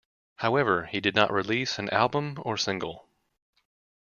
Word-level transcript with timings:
However, 0.37 0.87
he 0.87 0.99
did 0.99 1.13
not 1.13 1.31
release 1.31 1.77
an 1.77 1.87
album 1.91 2.37
or 2.41 2.57
single. 2.57 3.07